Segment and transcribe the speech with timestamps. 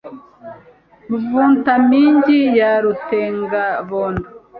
[1.33, 4.27] Mavutamingi ya rutengabondo